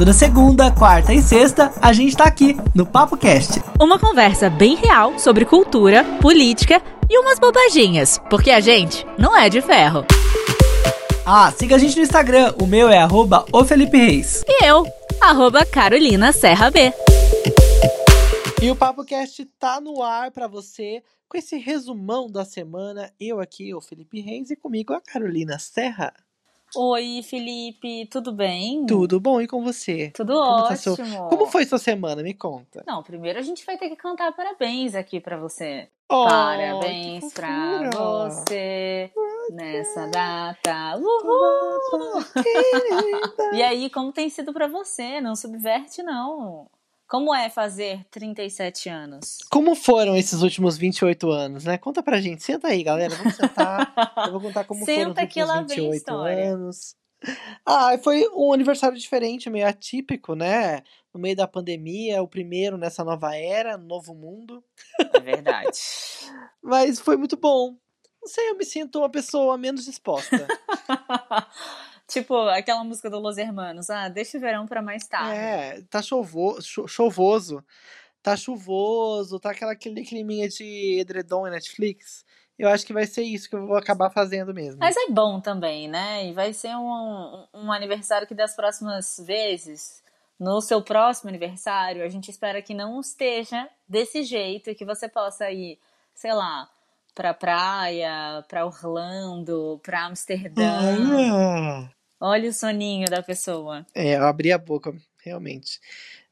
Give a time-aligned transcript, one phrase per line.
[0.00, 3.60] Toda segunda, quarta e sexta, a gente tá aqui no Papo Cast.
[3.78, 9.50] Uma conversa bem real sobre cultura, política e umas bobaginhas, porque a gente não é
[9.50, 10.06] de ferro.
[11.26, 14.42] Ah, siga a gente no Instagram, o meu é arroba o Felipe Reis.
[14.48, 14.86] E eu,
[15.20, 16.94] arroba Carolina Serra B.
[18.62, 23.12] E o Papo Cast tá no ar para você com esse resumão da semana.
[23.20, 26.10] Eu aqui, o Felipe Reis, e comigo a Carolina Serra.
[26.76, 28.86] Oi, Felipe, tudo bem?
[28.86, 30.10] Tudo bom, e com você?
[30.14, 30.96] Tudo Como tá ótimo.
[30.96, 32.22] seu- Como foi sua semana?
[32.22, 32.84] Me conta.
[32.86, 35.88] Não, primeiro a gente vai ter que cantar parabéns aqui pra você.
[36.08, 37.90] Oh, parabéns fofura.
[38.28, 39.10] você
[39.52, 40.96] nessa data.
[40.96, 42.24] Uhul!
[42.42, 43.50] Querida.
[43.54, 45.20] E aí, como tem sido pra você?
[45.20, 46.68] Não subverte, não.
[47.10, 49.38] Como é fazer 37 anos?
[49.50, 51.76] Como foram esses últimos 28 anos, né?
[51.76, 52.40] Conta pra gente.
[52.40, 53.16] Senta aí, galera.
[53.16, 53.92] Vamos sentar.
[54.28, 56.54] Eu vou contar como foram os Senta que lá últimos vem a 28 história.
[56.54, 56.94] anos.
[57.66, 60.84] Ah, foi um aniversário diferente, meio atípico, né?
[61.12, 64.62] No meio da pandemia, o primeiro nessa nova era, novo mundo.
[65.12, 65.78] É verdade.
[66.62, 67.76] Mas foi muito bom.
[68.22, 70.46] Não sei, eu me sinto uma pessoa menos disposta.
[72.10, 73.88] tipo, aquela música do Los Hermanos.
[73.88, 75.38] Ah, deixa o verão pra mais tarde.
[75.38, 77.64] É, tá chovo, cho- chovoso.
[78.22, 82.24] Tá chuvoso, tá aquela, aquele climinha de edredom e Netflix.
[82.58, 84.78] Eu acho que vai ser isso que eu vou acabar fazendo mesmo.
[84.78, 86.26] Mas é bom também, né?
[86.26, 90.02] E vai ser um, um aniversário que das próximas vezes,
[90.38, 95.08] no seu próximo aniversário, a gente espera que não esteja desse jeito e que você
[95.08, 95.78] possa ir,
[96.14, 96.68] sei lá,
[97.14, 100.62] pra praia, pra Orlando, pra Amsterdã.
[101.32, 101.88] Ah.
[102.20, 103.86] Olha o soninho da pessoa.
[103.94, 105.80] É, eu abri a boca, realmente.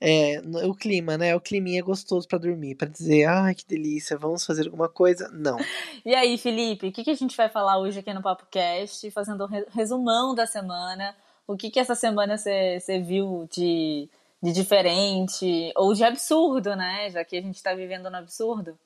[0.01, 1.35] É, o clima, né?
[1.35, 5.29] O climinha é gostoso pra dormir, pra dizer, ai, que delícia, vamos fazer alguma coisa?
[5.33, 5.59] Não.
[6.05, 9.11] E aí, Felipe, o que, que a gente vai falar hoje aqui no Papo Cast,
[9.11, 11.17] fazendo um re- resumão da semana?
[11.47, 14.09] O que, que essa semana você você viu de,
[14.43, 17.11] de diferente ou de absurdo, né?
[17.11, 18.79] Já que a gente tá vivendo no absurdo.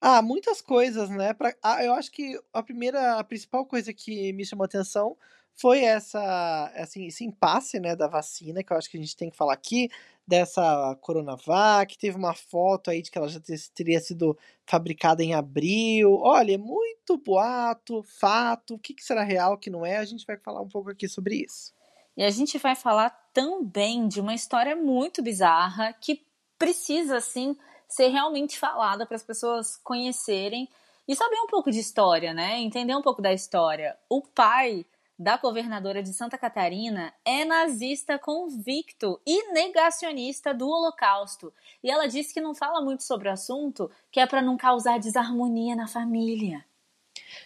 [0.00, 1.32] Ah, muitas coisas, né?
[1.32, 5.16] Pra, ah, eu acho que a primeira, a principal coisa que me chamou a atenção
[5.56, 9.30] foi essa, assim, esse impasse, né, da vacina, que eu acho que a gente tem
[9.30, 9.90] que falar aqui,
[10.26, 15.34] dessa Coronavac, teve uma foto aí de que ela já te- teria sido fabricada em
[15.34, 16.18] abril.
[16.20, 20.04] Olha, é muito boato, fato, o que, que será real, o que não é, a
[20.04, 21.72] gente vai falar um pouco aqui sobre isso.
[22.16, 26.26] E a gente vai falar também de uma história muito bizarra que
[26.58, 27.56] precisa, assim,
[27.88, 30.68] ser realmente falada para as pessoas conhecerem
[31.06, 32.58] e saber um pouco de história, né?
[32.58, 33.96] Entender um pouco da história.
[34.08, 34.84] O pai
[35.18, 41.52] da governadora de Santa Catarina é nazista convicto e negacionista do Holocausto.
[41.82, 44.98] E ela disse que não fala muito sobre o assunto, que é para não causar
[44.98, 46.64] desarmonia na família.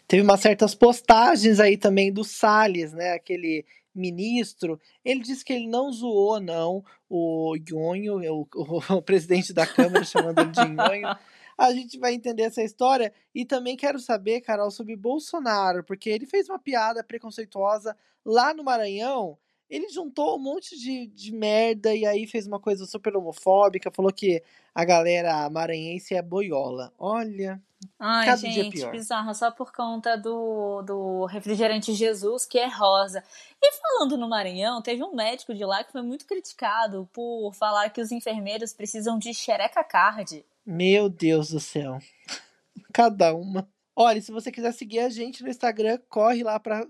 [0.08, 3.12] Teve umas certas postagens aí também do Salles, né?
[3.12, 3.64] Aquele
[3.94, 4.81] ministro.
[5.04, 10.04] Ele disse que ele não zoou, não, o Nhonho, o, o, o presidente da Câmara,
[10.04, 11.16] chamando ele de Nhonho.
[11.60, 13.12] A gente vai entender essa história.
[13.34, 17.94] E também quero saber, Carol, sobre Bolsonaro, porque ele fez uma piada preconceituosa
[18.25, 19.37] lá no Maranhão.
[19.69, 24.10] Ele juntou um monte de, de merda e aí fez uma coisa super homofóbica, falou
[24.10, 24.43] que
[24.75, 26.93] a galera maranhense é boiola.
[26.99, 27.62] Olha,
[27.99, 28.91] Ai, Cada gente, pior.
[28.91, 33.22] bizarro, só por conta do, do refrigerante Jesus, que é rosa.
[33.62, 37.91] E falando no Maranhão, teve um médico de lá que foi muito criticado por falar
[37.91, 40.44] que os enfermeiros precisam de xereca card.
[40.65, 41.98] Meu Deus do céu.
[42.93, 43.69] Cada uma.
[43.97, 46.87] Olha, se você quiser seguir a gente no Instagram, corre lá pra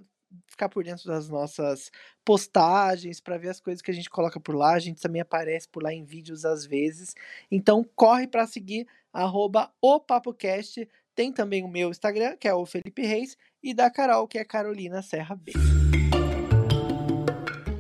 [0.47, 1.91] ficar por dentro das nossas
[2.25, 4.75] postagens, pra ver as coisas que a gente coloca por lá.
[4.75, 7.15] A gente também aparece por lá em vídeos às vezes.
[7.51, 10.89] Então corre pra seguir arroba o PapoCast.
[11.15, 14.45] Tem também o meu Instagram, que é o Felipe Reis, e da Carol, que é
[14.45, 15.53] Carolina Serra B.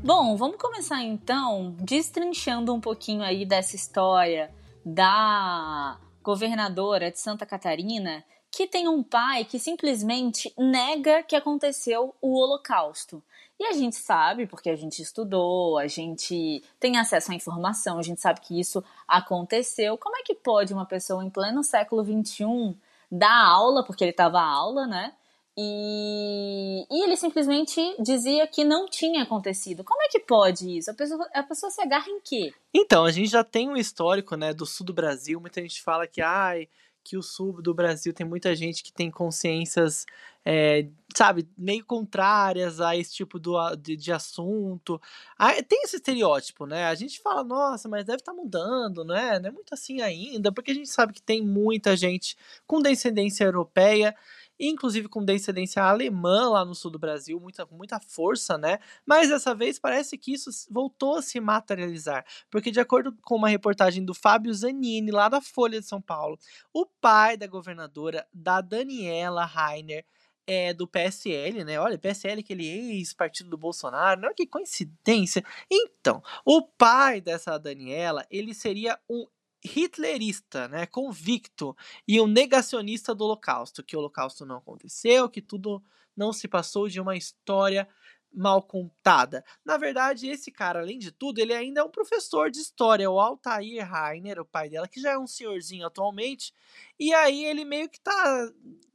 [0.03, 4.53] Bom, vamos começar então destrinchando um pouquinho aí dessa história
[4.85, 12.35] da governadora de Santa Catarina, que tem um pai que simplesmente nega que aconteceu o
[12.35, 13.23] Holocausto.
[13.59, 18.03] E a gente sabe, porque a gente estudou, a gente tem acesso à informação, a
[18.03, 19.99] gente sabe que isso aconteceu.
[19.99, 22.75] Como é que pode uma pessoa em pleno século XXI
[23.13, 25.13] dar aula, porque ele estava aula, né?
[25.57, 29.85] E, e ele simplesmente dizia que não tinha acontecido.
[29.85, 30.91] Como é que pode isso?
[30.91, 32.53] A pessoa, a pessoa se agarra em quê?
[32.73, 35.41] Então, a gente já tem um histórico, né, do sul do Brasil.
[35.41, 36.69] Muita gente fala que, ai,
[37.03, 40.07] que o sul do Brasil tem muita gente que tem consciências,
[40.45, 45.01] é, sabe, meio contrárias a esse tipo do, de, de assunto.
[45.39, 46.85] Ah, tem esse estereótipo, né?
[46.85, 49.39] A gente fala, nossa, mas deve estar mudando, né?
[49.39, 52.37] Não é muito assim ainda, porque a gente sabe que tem muita gente
[52.67, 54.15] com descendência europeia.
[54.61, 58.79] Inclusive com descendência alemã lá no sul do Brasil, muita, muita força, né?
[59.07, 63.49] Mas dessa vez parece que isso voltou a se materializar, porque de acordo com uma
[63.49, 66.39] reportagem do Fábio Zanini, lá da Folha de São Paulo,
[66.73, 70.05] o pai da governadora, da Daniela Rainer,
[70.47, 71.79] é, do PSL, né?
[71.79, 75.45] Olha, PSL, aquele ex-partido do Bolsonaro, não, que coincidência.
[75.71, 79.27] Então, o pai dessa Daniela, ele seria um
[79.65, 81.77] hitlerista, né, convicto
[82.07, 85.83] e um negacionista do Holocausto, que o Holocausto não aconteceu, que tudo
[86.17, 87.89] não se passou de uma história
[88.33, 89.45] mal contada.
[89.65, 93.21] Na verdade, esse cara, além de tudo, ele ainda é um professor de história, o
[93.21, 96.55] Altair Rainer, o pai dela, que já é um senhorzinho atualmente,
[96.99, 98.51] e aí ele meio que tá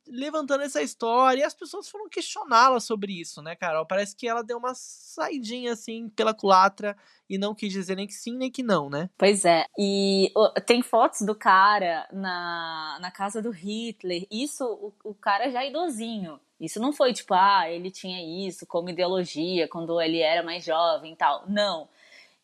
[0.07, 3.85] levantando essa história e as pessoas foram questioná-la sobre isso, né, Carol?
[3.85, 6.95] Parece que ela deu uma saidinha assim pela culatra
[7.29, 9.09] e não quis dizer nem que sim nem que não, né?
[9.17, 9.65] Pois é.
[9.77, 10.31] E
[10.65, 14.27] tem fotos do cara na, na casa do Hitler.
[14.29, 16.39] Isso, o, o cara já é idosinho.
[16.59, 21.13] Isso não foi tipo, ah, ele tinha isso como ideologia quando ele era mais jovem
[21.13, 21.43] e tal.
[21.47, 21.89] Não.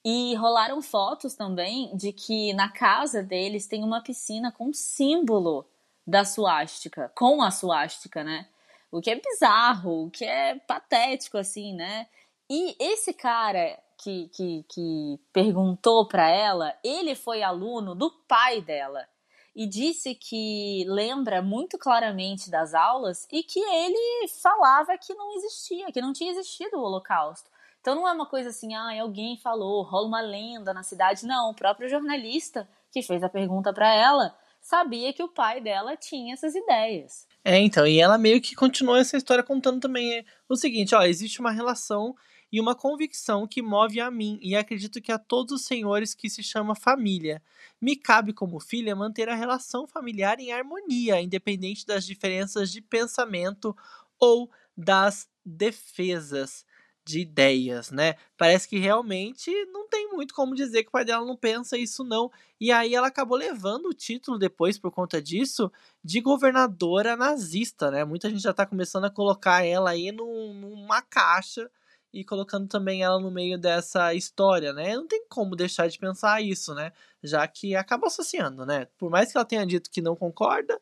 [0.04, 5.66] E rolaram fotos também de que na casa deles tem uma piscina com símbolo
[6.06, 8.48] da suástica, com a suástica, né?
[8.92, 12.08] O que é bizarro, o que é patético, assim, né?
[12.50, 19.08] E esse cara que, que, que perguntou para ela, ele foi aluno do pai dela
[19.56, 25.92] e disse que lembra muito claramente das aulas e que ele falava que não existia,
[25.92, 27.50] que não tinha existido o Holocausto.
[27.80, 31.26] Então não é uma coisa assim, ah, alguém falou, rola uma lenda na cidade.
[31.26, 35.98] Não, o próprio jornalista que fez a pergunta para ela sabia que o pai dela
[35.98, 37.28] tinha essas ideias.
[37.44, 41.40] É, então, e ela meio que continuou essa história contando também o seguinte, ó, existe
[41.40, 42.16] uma relação
[42.52, 46.30] e uma convicção que move a mim e acredito que a todos os senhores que
[46.30, 47.42] se chama família.
[47.82, 53.76] Me cabe como filha manter a relação familiar em harmonia, independente das diferenças de pensamento
[54.20, 56.66] ou das defesas
[57.06, 58.16] de ideias, né?
[58.38, 62.04] Parece que realmente não tem muito como dizer que o pai dela não pensa isso
[62.04, 62.32] não.
[62.60, 65.72] E aí ela acabou levando o título depois por conta disso
[66.04, 68.04] de governadora nazista, né?
[68.06, 71.70] Muita gente já tá começando a colocar ela aí num, numa caixa
[72.14, 74.96] e colocando também ela no meio dessa história, né?
[74.96, 76.92] Não tem como deixar de pensar isso, né?
[77.24, 78.88] Já que acaba associando, né?
[78.98, 80.80] Por mais que ela tenha dito que não concorda,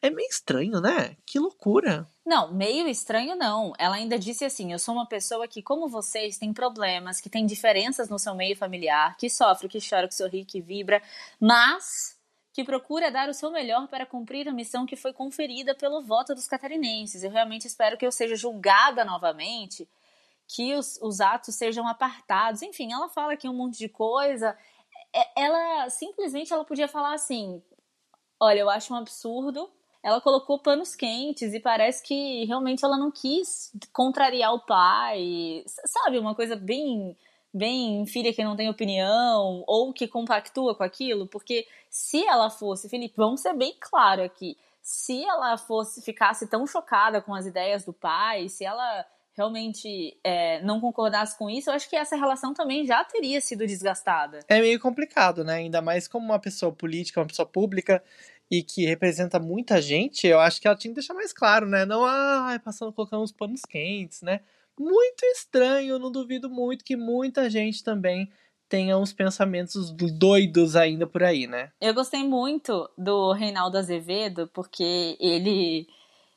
[0.00, 1.16] é meio estranho, né?
[1.26, 2.08] Que loucura.
[2.24, 3.72] Não, meio estranho não.
[3.78, 7.44] Ela ainda disse assim: eu sou uma pessoa que, como vocês, tem problemas, que tem
[7.44, 11.02] diferenças no seu meio familiar, que sofre, que chora, que sorri, que vibra,
[11.40, 12.16] mas
[12.52, 16.34] que procura dar o seu melhor para cumprir a missão que foi conferida pelo voto
[16.34, 17.22] dos catarinenses.
[17.22, 19.88] Eu realmente espero que eu seja julgada novamente,
[20.46, 22.62] que os, os atos sejam apartados.
[22.62, 24.56] Enfim, ela fala aqui um monte de coisa.
[25.14, 27.62] É, ela simplesmente ela podia falar assim:
[28.40, 29.70] olha, eu acho um absurdo
[30.02, 36.18] ela colocou panos quentes e parece que realmente ela não quis contrariar o pai, sabe?
[36.18, 37.16] Uma coisa bem
[37.52, 42.88] bem filha que não tem opinião ou que compactua com aquilo, porque se ela fosse,
[42.88, 47.84] Felipe, vamos ser bem claro aqui, se ela fosse ficasse tão chocada com as ideias
[47.84, 49.04] do pai, se ela
[49.38, 53.66] realmente é, não concordasse com isso, eu acho que essa relação também já teria sido
[53.66, 54.40] desgastada.
[54.48, 55.54] É meio complicado, né?
[55.54, 58.02] Ainda mais como uma pessoa política, uma pessoa pública
[58.50, 61.84] e que representa muita gente, eu acho que ela tinha que deixar mais claro, né?
[61.84, 64.40] Não, ah, passando colocando uns panos quentes, né?
[64.78, 68.30] Muito estranho, não duvido muito que muita gente também
[68.68, 71.72] tenha uns pensamentos doidos ainda por aí, né?
[71.80, 75.86] Eu gostei muito do Reinaldo Azevedo, porque ele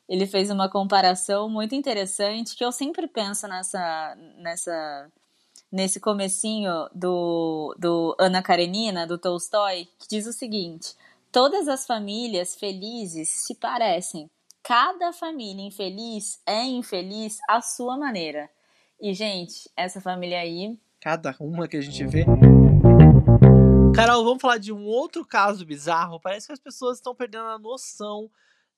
[0.08, 5.10] ele fez uma comparação muito interessante que eu sempre penso nessa nessa
[5.70, 10.94] nesse comecinho do, do Ana Karenina, do Tolstói, que diz o seguinte:
[11.32, 14.30] Todas as famílias felizes se parecem.
[14.62, 18.50] Cada família infeliz é infeliz à sua maneira.
[19.00, 20.78] E, gente, essa família aí.
[21.00, 22.26] Cada uma que a gente vê.
[23.94, 26.20] Carol, vamos falar de um outro caso bizarro.
[26.20, 28.30] Parece que as pessoas estão perdendo a noção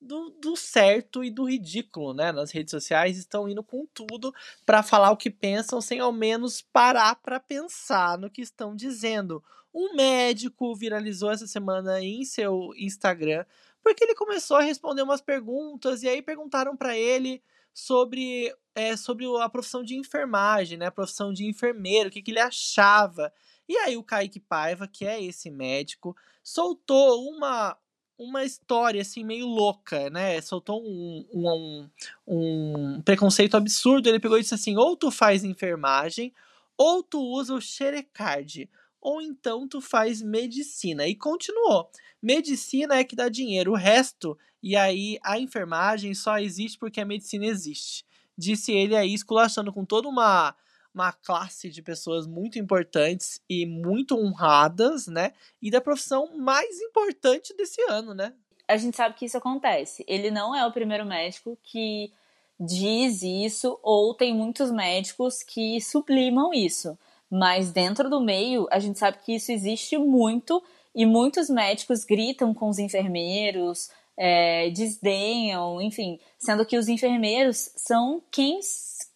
[0.04, 2.30] do, do, certo e do ridículo, né?
[2.30, 4.32] Nas redes sociais estão indo com tudo
[4.64, 9.42] para falar o que pensam sem ao menos parar para pensar no que estão dizendo.
[9.74, 13.44] Um médico viralizou essa semana em seu Instagram
[13.82, 17.42] porque ele começou a responder umas perguntas e aí perguntaram para ele
[17.72, 20.86] sobre, é, sobre a profissão de enfermagem, né?
[20.86, 23.32] A profissão de enfermeiro, o que, que ele achava.
[23.68, 27.76] E aí o Kaique Paiva, que é esse médico, soltou uma
[28.18, 30.40] uma história assim meio louca, né?
[30.40, 31.88] Soltou um, um,
[32.26, 34.08] um, preconceito absurdo.
[34.08, 36.32] Ele pegou e disse assim: ou tu faz enfermagem,
[36.76, 38.68] ou tu usa o xerecard
[39.04, 41.06] ou então tu faz medicina.
[41.06, 41.90] E continuou.
[42.22, 47.04] Medicina é que dá dinheiro, o resto, e aí a enfermagem só existe porque a
[47.04, 48.02] medicina existe.
[48.36, 50.56] Disse ele aí, esculachando com toda uma
[50.94, 55.32] uma classe de pessoas muito importantes e muito honradas, né?
[55.60, 58.32] E da profissão mais importante desse ano, né?
[58.68, 60.04] A gente sabe que isso acontece.
[60.06, 62.12] Ele não é o primeiro médico que
[62.58, 66.96] diz isso, ou tem muitos médicos que sublimam isso.
[67.30, 70.62] Mas dentro do meio, a gente sabe que isso existe muito
[70.94, 78.22] e muitos médicos gritam com os enfermeiros, é, desdenham, enfim, sendo que os enfermeiros são
[78.30, 78.60] quem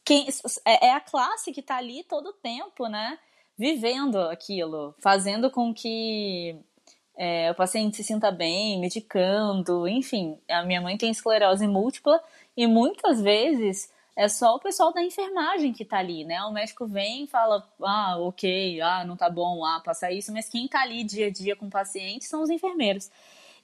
[0.09, 0.27] quem,
[0.65, 3.19] é, é a classe que está ali todo o tempo, né?
[3.59, 6.57] Vivendo aquilo, fazendo com que
[7.15, 10.41] é, o paciente se sinta bem, medicando, enfim.
[10.49, 12.23] A minha mãe tem esclerose múltipla
[12.57, 16.43] e muitas vezes é só o pessoal da enfermagem que tá ali, né?
[16.45, 20.49] O médico vem e fala, ah, ok, ah, não tá bom, ah, passa isso, mas
[20.49, 23.11] quem tá ali dia a dia com o paciente são os enfermeiros.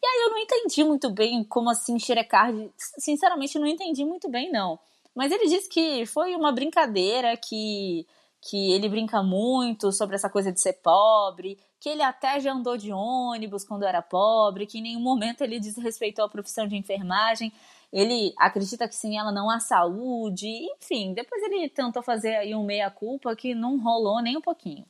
[0.02, 4.52] E aí eu não entendi muito bem como assim xerecar, sinceramente não entendi muito bem
[4.52, 4.78] não.
[5.14, 8.06] Mas ele disse que foi uma brincadeira, que,
[8.40, 12.76] que ele brinca muito sobre essa coisa de ser pobre, que ele até já andou
[12.76, 17.52] de ônibus quando era pobre, que em nenhum momento ele desrespeitou a profissão de enfermagem.
[17.92, 21.14] Ele acredita que sem ela não há saúde, enfim.
[21.14, 24.84] Depois ele tentou fazer aí um meia-culpa que não rolou nem um pouquinho.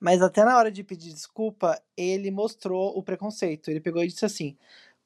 [0.00, 3.70] Mas até na hora de pedir desculpa, ele mostrou o preconceito.
[3.70, 4.56] Ele pegou e disse assim: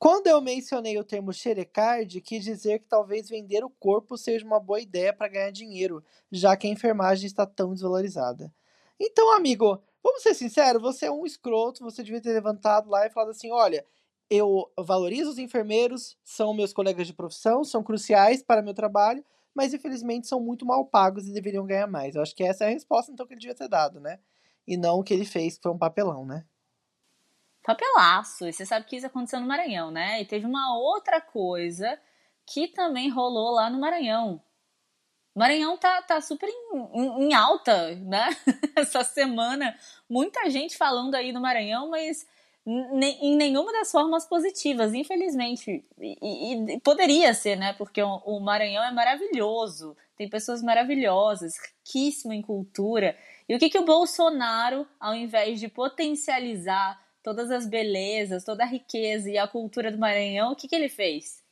[0.05, 4.61] quando eu mencionei o termo xerecard, quis dizer que talvez vender o corpo seja uma
[4.61, 8.53] boa ideia para ganhar dinheiro, já que a enfermagem está tão desvalorizada.
[9.01, 13.11] Então, amigo, vamos ser sinceros, você é um escroto, você devia ter levantado lá e
[13.11, 13.83] falado assim: olha,
[14.29, 19.73] eu valorizo os enfermeiros, são meus colegas de profissão, são cruciais para meu trabalho, mas
[19.73, 22.15] infelizmente são muito mal pagos e deveriam ganhar mais.
[22.15, 24.19] Eu acho que essa é a resposta então que ele devia ter dado, né?
[24.67, 26.45] E não o que ele fez, que foi um papelão, né?
[27.65, 28.47] Papelaço.
[28.47, 30.21] E você sabe que isso aconteceu no Maranhão, né?
[30.21, 31.99] E teve uma outra coisa
[32.47, 34.41] que também rolou lá no Maranhão.
[35.35, 38.29] Maranhão tá, tá super em, em, em alta, né?
[38.77, 39.77] Essa semana,
[40.09, 42.25] muita gente falando aí do Maranhão, mas
[42.67, 45.85] em nenhuma das formas positivas, infelizmente.
[45.99, 47.73] E, e, poderia ser, né?
[47.75, 53.17] Porque o, o, Maranhão é maravilhoso, tem pessoas maravilhosas, riquíssimo em cultura.
[53.49, 58.67] E o que, que o Bolsonaro, ao invés de potencializar todas as belezas, toda a
[58.67, 61.43] riqueza e a cultura do Maranhão, o que, que ele fez?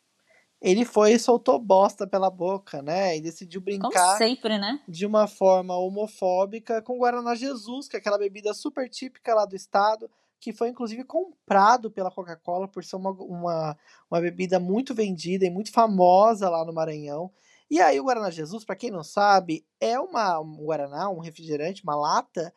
[0.61, 3.17] Ele foi e soltou bosta pela boca, né?
[3.17, 3.91] E decidiu brincar.
[3.91, 4.81] Como sempre, né?
[4.87, 9.57] De uma forma homofóbica com Guaraná Jesus, que é aquela bebida super típica lá do
[9.57, 13.77] estado, que foi inclusive comprado pela Coca-Cola por ser uma, uma,
[14.09, 17.33] uma bebida muito vendida e muito famosa lá no Maranhão.
[17.69, 21.83] E aí o Guaraná Jesus, para quem não sabe, é uma, um Guaraná, um refrigerante,
[21.83, 22.53] uma lata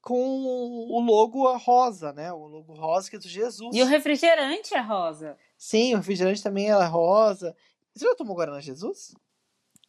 [0.00, 2.32] com o logo rosa, né?
[2.32, 3.74] O logo rosa que é do Jesus.
[3.74, 5.36] E o refrigerante é rosa.
[5.56, 7.56] Sim, o refrigerante também é rosa.
[7.94, 9.14] Você já tomou Guaraná Jesus?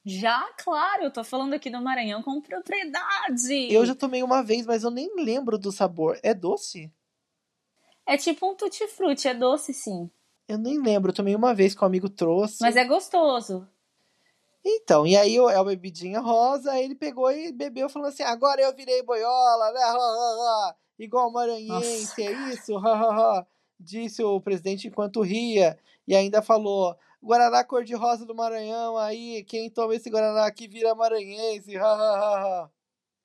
[0.05, 3.71] Já, claro, eu tô falando aqui do Maranhão com propriedade.
[3.71, 6.19] Eu já tomei uma vez, mas eu nem lembro do sabor.
[6.23, 6.91] É doce?
[8.05, 10.09] É tipo um tutti-frutti, é doce sim.
[10.47, 12.57] Eu nem lembro, eu tomei uma vez que o um amigo trouxe.
[12.61, 13.67] Mas é gostoso.
[14.63, 18.61] Então, e aí é o bebidinha rosa, aí ele pegou e bebeu falando assim, agora
[18.61, 19.79] eu virei boiola, né?
[19.79, 20.75] Ha, ha, ha.
[20.99, 22.73] Igual maranhense, é isso?
[23.79, 25.79] Disse o presidente enquanto ria.
[26.05, 31.77] E ainda falou, Guaraná cor-de-rosa do Maranhão, aí quem toma esse Guaraná aqui vira maranhense.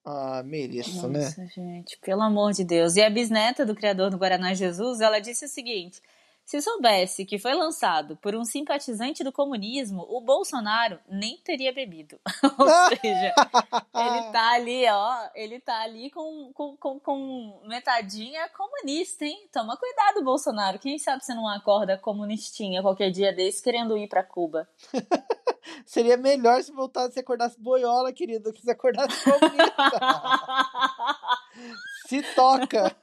[0.05, 1.25] Ah, mereço, né?
[1.25, 2.95] Nossa, gente, pelo amor de Deus.
[2.95, 6.01] E a bisneta do criador do Guaraná Jesus, ela disse o seguinte...
[6.45, 12.21] Se soubesse que foi lançado por um simpatizante do comunismo, o Bolsonaro nem teria bebido.
[12.59, 13.35] Ou seja,
[13.95, 19.49] ele tá ali, ó, ele tá ali com, com, com, com, metadinha comunista, hein?
[19.51, 20.79] Toma cuidado, Bolsonaro.
[20.79, 24.69] Quem sabe você não acorda comunistinha qualquer dia desse querendo ir para Cuba.
[25.87, 29.75] Seria melhor se voltasse se acordasse boiola, querido, do que se acordasse comunista.
[32.07, 32.95] se toca.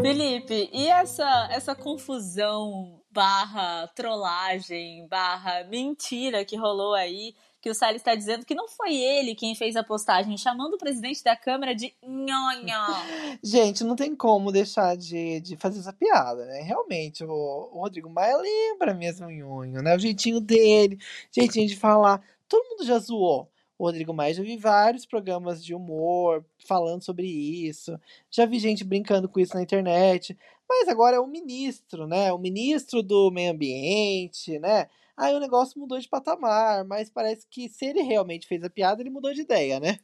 [0.00, 8.00] Felipe, e essa, essa confusão barra trollagem, barra mentira que rolou aí, que o Salles
[8.00, 11.74] está dizendo que não foi ele quem fez a postagem, chamando o presidente da Câmara
[11.74, 12.78] de nhonho.
[13.44, 16.62] Gente, não tem como deixar de, de fazer essa piada, né?
[16.62, 19.94] Realmente, o, o Rodrigo Maia lembra mesmo nhonho, né?
[19.94, 20.98] O jeitinho dele,
[21.30, 22.22] jeitinho de falar.
[22.48, 23.50] Todo mundo já zoou
[23.80, 24.34] o Rodrigo Maia.
[24.34, 27.98] Já vi vários programas de humor falando sobre isso.
[28.30, 30.36] Já vi gente brincando com isso na internet.
[30.68, 32.30] Mas agora é o ministro, né?
[32.30, 34.86] O ministro do meio ambiente, né?
[35.16, 39.00] Aí o negócio mudou de patamar, mas parece que se ele realmente fez a piada,
[39.00, 39.98] ele mudou de ideia, né?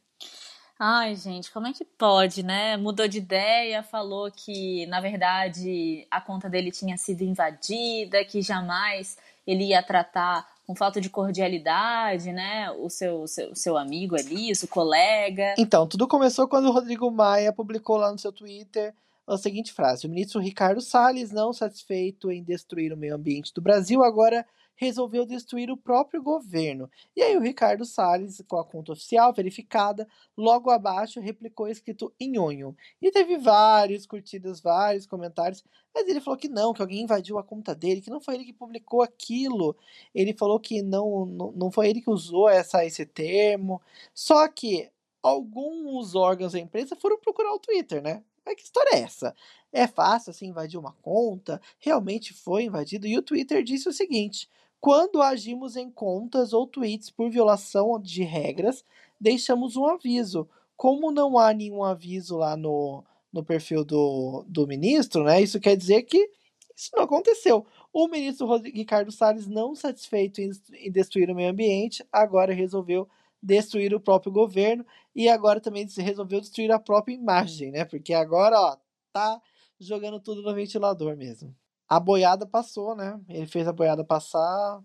[0.79, 2.77] Ai, gente, como é que pode, né?
[2.77, 9.17] Mudou de ideia, falou que, na verdade, a conta dele tinha sido invadida, que jamais
[9.45, 12.69] ele ia tratar com falta de cordialidade, né?
[12.71, 15.55] O seu, seu, seu amigo ali, o seu colega.
[15.57, 18.93] Então, tudo começou quando o Rodrigo Maia publicou lá no seu Twitter
[19.25, 23.61] a seguinte frase: O ministro Ricardo Salles, não satisfeito em destruir o meio ambiente do
[23.61, 24.45] Brasil, agora
[24.77, 26.89] resolveu destruir o próprio governo.
[27.15, 30.07] E aí o Ricardo Salles, com a conta oficial verificada,
[30.37, 32.77] logo abaixo replicou escrito nhonho.
[33.01, 37.43] E teve vários curtidas, vários comentários, mas ele falou que não, que alguém invadiu a
[37.43, 39.75] conta dele, que não foi ele que publicou aquilo.
[40.13, 43.81] Ele falou que não, não, não foi ele que usou essa, esse termo.
[44.13, 44.89] Só que
[45.23, 48.23] alguns órgãos da empresa foram procurar o Twitter, né?
[48.45, 49.35] Mas que história é essa?
[49.73, 51.61] É fácil assim invadir uma conta?
[51.79, 53.05] Realmente foi invadido?
[53.05, 58.23] E o Twitter disse o seguinte: quando agimos em contas ou tweets por violação de
[58.23, 58.83] regras,
[59.19, 60.47] deixamos um aviso.
[60.75, 63.03] Como não há nenhum aviso lá no,
[63.33, 65.41] no perfil do, do ministro, né?
[65.41, 66.29] Isso quer dizer que
[66.75, 67.65] isso não aconteceu.
[67.91, 70.51] O ministro Ricardo Salles, não satisfeito em,
[70.91, 73.09] destruir o meio ambiente, agora resolveu
[73.41, 77.83] destruir o próprio governo e agora também resolveu destruir a própria imagem, né?
[77.83, 78.77] Porque agora, ó,
[79.11, 79.41] tá
[79.79, 81.55] jogando tudo no ventilador mesmo
[81.87, 83.19] a boiada passou, né?
[83.29, 84.81] Ele fez a boiada passar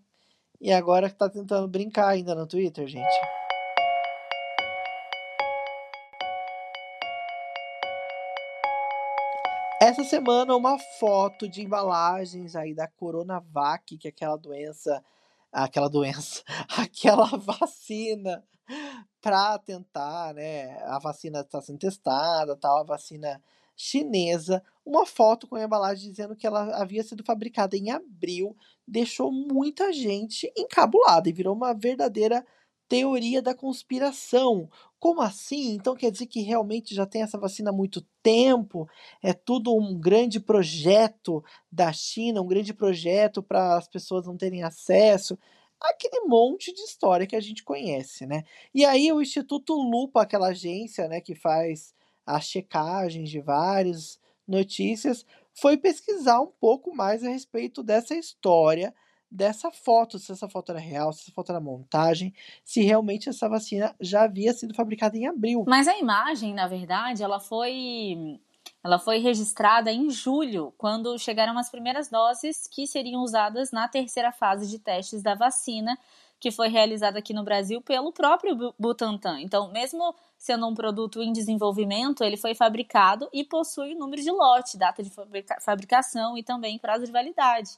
[0.61, 3.21] e agora tá tentando brincar ainda no Twitter, gente.
[9.81, 15.05] Essa semana uma foto de embalagens aí da Coronavac, que é aquela doença,
[15.51, 16.45] aquela doença,
[16.79, 18.45] aquela vacina
[19.21, 20.81] para tentar, né?
[20.85, 23.43] A vacina está sendo testada, tal, a vacina
[23.77, 29.33] chinesa, uma foto com a embalagem dizendo que ela havia sido fabricada em abril, deixou
[29.33, 32.45] muita gente encabulada e virou uma verdadeira
[32.89, 34.69] teoria da conspiração.
[34.99, 35.75] Como assim?
[35.75, 38.89] Então quer dizer que realmente já tem essa vacina há muito tempo?
[39.23, 44.63] É tudo um grande projeto da China, um grande projeto para as pessoas não terem
[44.63, 45.39] acesso
[45.83, 48.45] aquele monte de história que a gente conhece, né?
[48.75, 55.25] E aí o Instituto Lupa, aquela agência, né, que faz as checagens de várias notícias,
[55.55, 58.95] foi pesquisar um pouco mais a respeito dessa história,
[59.31, 63.49] dessa foto, se essa foto era real, se essa foto era montagem, se realmente essa
[63.49, 65.65] vacina já havia sido fabricada em abril.
[65.67, 68.39] Mas a imagem, na verdade, ela foi
[68.85, 74.33] ela foi registrada em julho, quando chegaram as primeiras doses que seriam usadas na terceira
[74.33, 75.97] fase de testes da vacina,
[76.43, 79.41] que foi realizada aqui no Brasil pelo próprio Butantan.
[79.41, 84.77] Então, mesmo sendo um produto em desenvolvimento, ele foi fabricado e possui número de lote,
[84.77, 87.71] data de fabrica fabricação e também prazo de validade.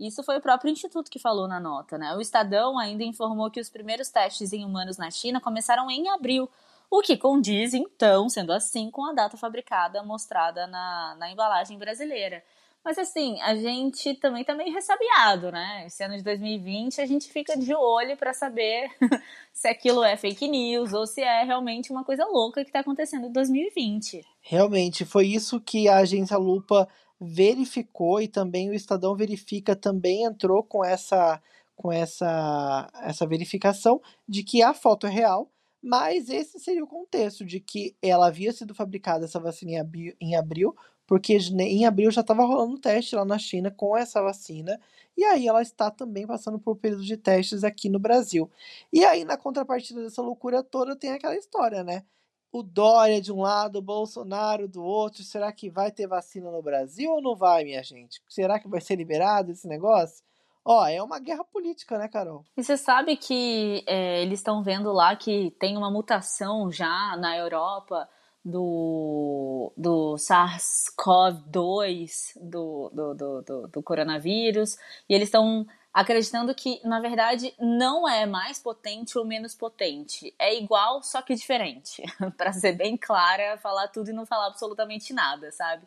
[0.00, 2.12] Isso foi o próprio instituto que falou na nota, né?
[2.16, 6.50] O Estadão ainda informou que os primeiros testes em humanos na China começaram em abril,
[6.90, 12.42] o que condiz, então, sendo assim, com a data fabricada mostrada na, na embalagem brasileira.
[12.88, 15.84] Mas assim, a gente também tá meio ressabiado, né?
[15.86, 18.88] Esse ano de 2020 a gente fica de olho para saber
[19.52, 23.26] se aquilo é fake news ou se é realmente uma coisa louca que tá acontecendo
[23.26, 24.24] em 2020.
[24.40, 26.88] Realmente, foi isso que a agência Lupa
[27.20, 31.42] verificou e também o Estadão Verifica também entrou com essa
[31.76, 35.50] com essa essa verificação de que a foto é real,
[35.82, 40.14] mas esse seria o contexto de que ela havia sido fabricada essa vacina em abril,
[40.18, 40.74] em abril
[41.08, 44.78] porque em abril já estava rolando um teste lá na China com essa vacina,
[45.16, 48.48] e aí ela está também passando por um período de testes aqui no Brasil.
[48.92, 52.04] E aí, na contrapartida dessa loucura toda, tem aquela história, né?
[52.52, 55.24] O Dória de um lado, o Bolsonaro do outro.
[55.24, 58.22] Será que vai ter vacina no Brasil ou não vai, minha gente?
[58.28, 60.22] Será que vai ser liberado esse negócio?
[60.64, 62.44] Ó, é uma guerra política, né, Carol?
[62.56, 67.36] E você sabe que é, eles estão vendo lá que tem uma mutação já na
[67.36, 68.08] Europa
[68.44, 74.76] do, do SARS-CoV-2, do, do, do, do, coronavírus,
[75.08, 80.34] e eles estão acreditando que, na verdade, não é mais potente ou menos potente.
[80.38, 82.02] É igual, só que diferente.
[82.36, 85.84] para ser bem clara, falar tudo e não falar absolutamente nada, sabe?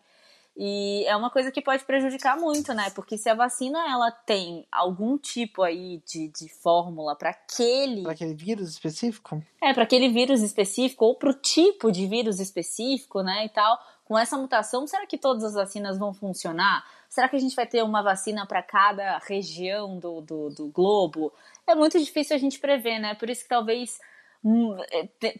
[0.55, 2.89] E é uma coisa que pode prejudicar muito, né?
[2.91, 8.03] Porque se a vacina ela tem algum tipo aí de, de fórmula para aquele.
[8.03, 9.41] Para aquele vírus específico?
[9.61, 13.45] É, para aquele vírus específico, ou para o tipo de vírus específico, né?
[13.45, 13.79] E tal.
[14.03, 16.85] Com essa mutação, será que todas as vacinas vão funcionar?
[17.07, 21.31] Será que a gente vai ter uma vacina para cada região do, do, do globo?
[21.65, 23.15] É muito difícil a gente prever, né?
[23.15, 23.99] Por isso que talvez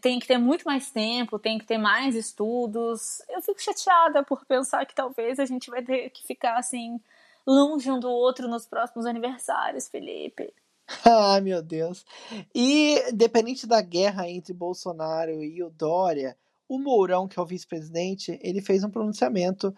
[0.02, 3.22] tem que ter muito mais tempo, tem que ter mais estudos.
[3.30, 7.00] Eu fico chateada por pensar que talvez a gente vai ter que ficar assim
[7.46, 10.54] longe um do outro nos próximos aniversários, Felipe.
[11.06, 12.06] Ah, meu Deus.
[12.54, 16.36] E, dependente da guerra entre Bolsonaro e o Dória,
[16.68, 19.74] o Mourão, que é o vice-presidente, ele fez um pronunciamento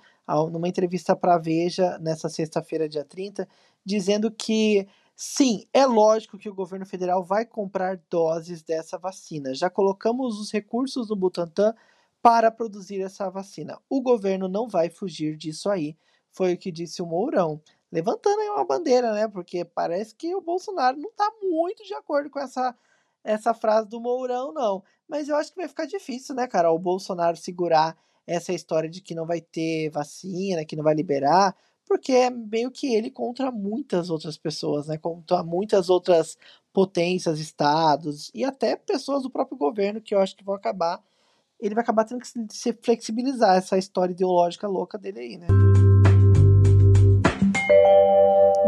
[0.51, 3.47] numa entrevista para a Veja nessa sexta-feira, dia 30,
[3.85, 9.53] dizendo que sim, é lógico que o governo federal vai comprar doses dessa vacina.
[9.53, 11.73] Já colocamos os recursos do Butantan
[12.21, 13.77] para produzir essa vacina.
[13.89, 15.97] O governo não vai fugir disso aí,
[16.31, 17.61] foi o que disse o Mourão.
[17.91, 19.27] Levantando aí uma bandeira, né?
[19.27, 22.75] Porque parece que o Bolsonaro não está muito de acordo com essa,
[23.23, 24.83] essa frase do Mourão, não.
[25.07, 26.71] Mas eu acho que vai ficar difícil, né, cara?
[26.71, 27.95] O Bolsonaro segurar
[28.25, 32.71] essa história de que não vai ter vacina, que não vai liberar, porque é meio
[32.71, 34.97] que ele contra muitas outras pessoas, né?
[34.97, 36.37] Contra muitas outras
[36.71, 41.01] potências, estados e até pessoas do próprio governo que eu acho que vão acabar.
[41.59, 45.72] Ele vai acabar tendo que se flexibilizar essa história ideológica louca dele aí, né?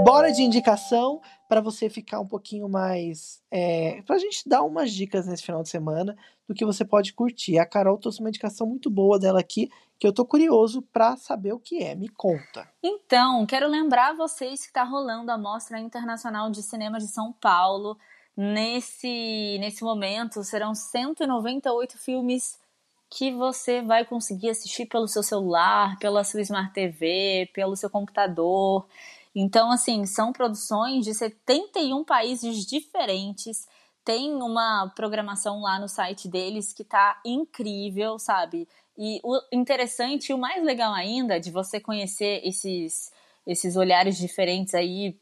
[0.05, 3.41] Bora de indicação para você ficar um pouquinho mais.
[3.49, 6.15] É, para a gente dar umas dicas nesse final de semana
[6.47, 7.57] do que você pode curtir.
[7.57, 11.53] A Carol trouxe uma indicação muito boa dela aqui, que eu tô curioso para saber
[11.53, 11.95] o que é.
[11.95, 12.69] Me conta.
[12.83, 17.97] Então, quero lembrar vocês que está rolando a Mostra Internacional de Cinema de São Paulo.
[18.37, 22.59] Nesse, nesse momento, serão 198 filmes
[23.09, 28.85] que você vai conseguir assistir pelo seu celular, pela sua Smart TV, pelo seu computador.
[29.35, 33.67] Então, assim, são produções de 71 países diferentes.
[34.03, 38.67] Tem uma programação lá no site deles que tá incrível, sabe?
[38.97, 43.11] E o interessante e o mais legal ainda de você conhecer esses,
[43.45, 45.19] esses olhares diferentes aí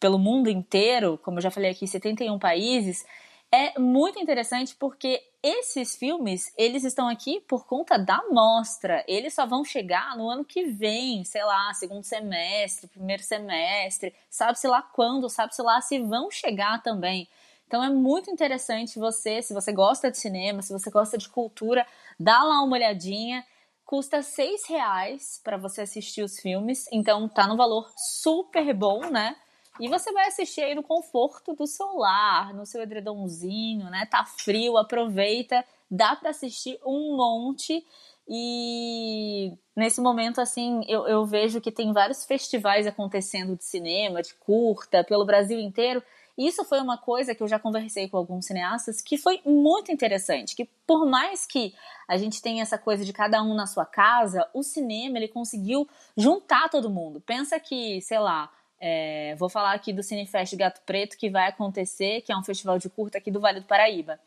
[0.00, 3.06] pelo mundo inteiro, como eu já falei aqui, 71 países,
[3.52, 9.04] é muito interessante porque esses filmes, eles estão aqui por conta da mostra.
[9.08, 14.68] Eles só vão chegar no ano que vem, sei lá, segundo semestre, primeiro semestre, sabe-se
[14.68, 17.28] lá quando, sabe-se lá se vão chegar também.
[17.66, 21.86] Então é muito interessante você, se você gosta de cinema, se você gosta de cultura,
[22.20, 23.44] dá lá uma olhadinha.
[23.84, 29.36] Custa seis reais para você assistir os filmes, então tá no valor super bom, né?
[29.82, 34.06] E você vai assistir aí no conforto do seu lar, no seu edredomzinho, né?
[34.08, 37.84] Tá frio, aproveita, dá para assistir um monte.
[38.28, 44.34] E nesse momento, assim, eu, eu vejo que tem vários festivais acontecendo de cinema, de
[44.34, 46.00] curta, pelo Brasil inteiro.
[46.38, 50.54] Isso foi uma coisa que eu já conversei com alguns cineastas que foi muito interessante,
[50.54, 51.74] que por mais que
[52.08, 55.88] a gente tenha essa coisa de cada um na sua casa, o cinema ele conseguiu
[56.16, 57.20] juntar todo mundo.
[57.20, 58.48] Pensa que, sei lá,
[58.84, 62.80] é, vou falar aqui do Cinefest Gato Preto, que vai acontecer, que é um festival
[62.80, 64.18] de curta aqui do Vale do Paraíba.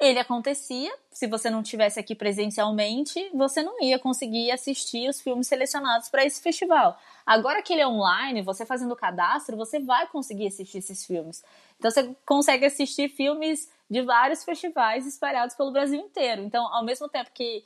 [0.00, 5.46] Ele acontecia, se você não tivesse aqui presencialmente, você não ia conseguir assistir os filmes
[5.46, 6.98] selecionados para esse festival.
[7.24, 11.44] Agora que ele é online, você fazendo o cadastro, você vai conseguir assistir esses filmes.
[11.78, 16.42] Então você consegue assistir filmes de vários festivais espalhados pelo Brasil inteiro.
[16.42, 17.64] Então, ao mesmo tempo que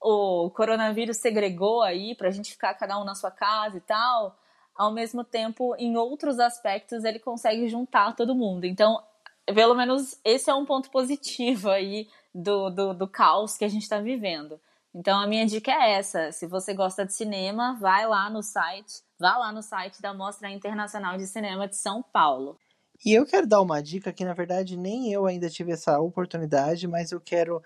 [0.00, 4.34] o coronavírus segregou aí para a gente ficar cada um na sua casa e tal,
[4.76, 8.64] ao mesmo tempo, em outros aspectos, ele consegue juntar todo mundo.
[8.64, 9.02] Então,
[9.46, 13.82] pelo menos esse é um ponto positivo aí do, do, do caos que a gente
[13.82, 14.60] está vivendo.
[14.94, 19.02] Então, a minha dica é essa: se você gosta de cinema, vai lá no site,
[19.18, 22.58] vá lá no site da Mostra Internacional de Cinema de São Paulo.
[23.04, 26.88] E eu quero dar uma dica que, na verdade, nem eu ainda tive essa oportunidade,
[26.88, 27.62] mas eu quero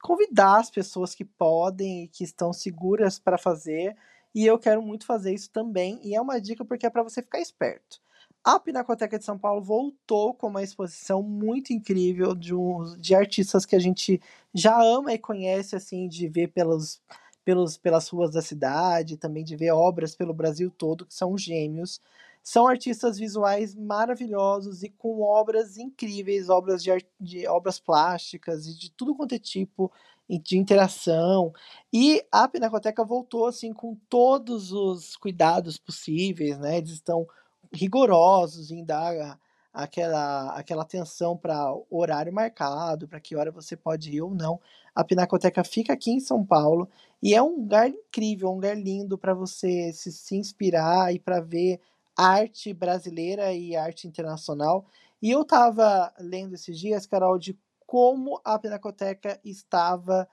[0.00, 3.94] convidar as pessoas que podem e que estão seguras para fazer
[4.34, 6.00] e eu quero muito fazer isso também.
[6.02, 8.00] E é uma dica porque é para você ficar esperto.
[8.42, 13.66] A Pinacoteca de São Paulo voltou com uma exposição muito incrível de, um, de artistas
[13.66, 14.20] que a gente
[14.54, 17.02] já ama e conhece, assim, de ver pelos,
[17.44, 22.00] pelos, pelas ruas da cidade, também de ver obras pelo Brasil todo, que são gêmeos.
[22.42, 26.90] São artistas visuais maravilhosos e com obras incríveis, obras de,
[27.20, 29.92] de obras plásticas e de tudo quanto é tipo
[30.38, 31.52] de interação.
[31.92, 36.78] E a Pinacoteca voltou assim com todos os cuidados possíveis, né?
[36.78, 37.26] Eles estão
[37.72, 39.38] rigorosos em dar
[39.72, 44.60] aquela, aquela atenção para horário marcado, para que hora você pode ir ou não.
[44.94, 46.88] A Pinacoteca fica aqui em São Paulo
[47.22, 51.40] e é um lugar incrível, um lugar lindo para você se, se inspirar e para
[51.40, 51.80] ver
[52.16, 54.84] arte brasileira e arte internacional.
[55.22, 57.56] E eu estava lendo esses dias, Carol, de
[57.90, 60.28] como a Pinacoteca estava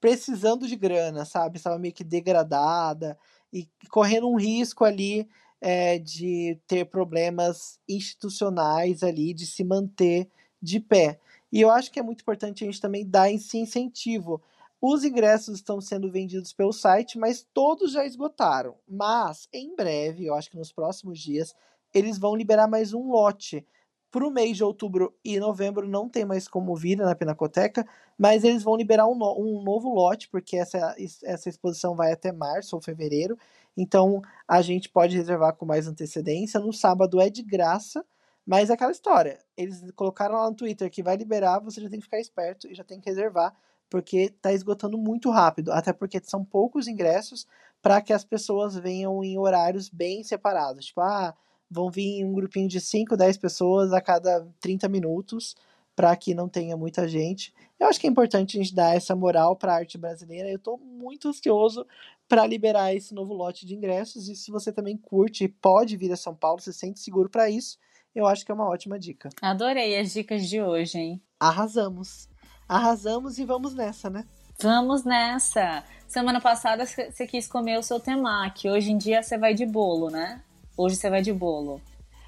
[0.00, 1.56] precisando de grana, sabe?
[1.56, 3.18] Estava meio que degradada
[3.52, 5.28] e correndo um risco ali
[5.60, 10.30] é, de ter problemas institucionais ali, de se manter
[10.62, 11.18] de pé.
[11.50, 14.40] E eu acho que é muito importante a gente também dar esse incentivo.
[14.80, 18.76] Os ingressos estão sendo vendidos pelo site, mas todos já esgotaram.
[18.86, 21.52] Mas em breve, eu acho que nos próximos dias,
[21.92, 23.66] eles vão liberar mais um lote
[24.10, 27.86] Para o mês de outubro e novembro não tem mais como vir na Pinacoteca,
[28.18, 32.32] mas eles vão liberar um, no, um novo lote, porque essa, essa exposição vai até
[32.32, 33.38] março ou fevereiro.
[33.76, 36.58] Então a gente pode reservar com mais antecedência.
[36.58, 38.04] No sábado é de graça,
[38.44, 39.38] mas é aquela história.
[39.56, 42.74] Eles colocaram lá no Twitter que vai liberar, você já tem que ficar esperto e
[42.74, 43.54] já tem que reservar,
[43.88, 45.70] porque está esgotando muito rápido.
[45.70, 47.46] Até porque são poucos ingressos
[47.80, 50.86] para que as pessoas venham em horários bem separados.
[50.86, 51.32] Tipo, ah
[51.70, 55.54] vão vir um grupinho de 5, 10 pessoas a cada 30 minutos,
[55.94, 57.52] para que não tenha muita gente.
[57.78, 60.48] Eu acho que é importante a gente dar essa moral para a arte brasileira.
[60.48, 61.86] Eu estou muito ansioso
[62.28, 64.28] para liberar esse novo lote de ingressos.
[64.28, 67.50] E se você também curte e pode vir a São Paulo, se sente seguro para
[67.50, 67.78] isso,
[68.14, 69.28] eu acho que é uma ótima dica.
[69.42, 71.22] Adorei as dicas de hoje, hein?
[71.38, 72.28] Arrasamos.
[72.68, 74.24] Arrasamos e vamos nessa, né?
[74.62, 75.82] Vamos nessa!
[76.06, 80.10] Semana passada você quis comer o seu temaki, hoje em dia você vai de bolo,
[80.10, 80.42] né?
[80.76, 81.80] Hoje você vai de bolo.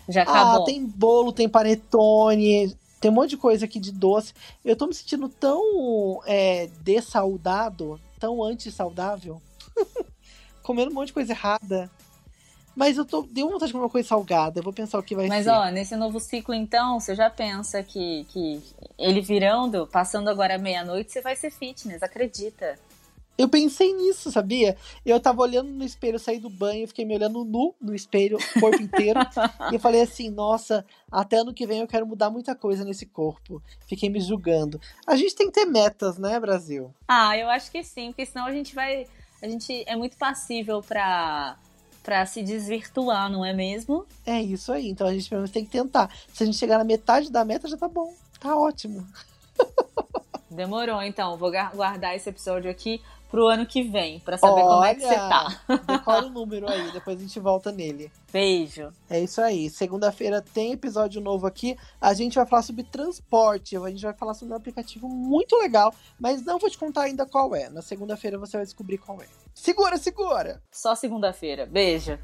[0.09, 0.63] Já acabou.
[0.63, 4.35] Ah, tem bolo, tem panetone, tem um monte de coisa aqui de doce.
[4.65, 9.41] Eu tô me sentindo tão é, dessaudado, tão antissaudável.
[10.63, 11.91] Comendo um monte de coisa errada.
[12.75, 13.23] Mas eu tô.
[13.23, 14.59] Deu vontade de comer uma coisa salgada.
[14.59, 15.51] Eu vou pensar o que vai Mas, ser.
[15.51, 18.63] Mas, ó, nesse novo ciclo, então, você já pensa que, que
[18.99, 22.79] ele virando, passando agora meia-noite, você vai ser fitness, acredita.
[23.37, 24.77] Eu pensei nisso, sabia?
[25.05, 28.61] Eu tava olhando no espelho, saí do banho, fiquei me olhando nu no espelho, o
[28.61, 29.19] corpo inteiro.
[29.73, 33.07] e eu falei assim: nossa, até ano que vem eu quero mudar muita coisa nesse
[33.07, 33.63] corpo.
[33.87, 34.81] Fiquei me julgando.
[35.07, 36.95] A gente tem que ter metas, né, Brasil?
[37.09, 39.07] Ah, eu acho que sim, porque senão a gente vai.
[39.43, 41.57] A gente é muito passível pra,
[42.03, 44.07] pra se desvirtuar, não é mesmo?
[44.27, 44.89] É isso aí.
[44.89, 46.15] Então a gente pelo menos tem que tentar.
[46.33, 48.15] Se a gente chegar na metade da meta, já tá bom.
[48.39, 49.07] Tá ótimo.
[50.51, 51.39] Demorou, então.
[51.39, 53.01] Vou guardar esse episódio aqui
[53.33, 55.61] pro ano que vem, para saber Olha, como é que você tá.
[55.87, 58.13] Decora o número aí, depois a gente volta nele.
[58.31, 58.93] Beijo.
[59.09, 59.71] É isso aí.
[59.71, 61.75] Segunda-feira tem episódio novo aqui.
[61.99, 65.95] A gente vai falar sobre transporte, a gente vai falar sobre um aplicativo muito legal,
[66.21, 67.71] mas não vou te contar ainda qual é.
[67.71, 69.27] Na segunda-feira você vai descobrir qual é.
[69.55, 70.63] Segura, segura!
[70.71, 71.65] Só segunda-feira.
[71.65, 72.19] Beijo.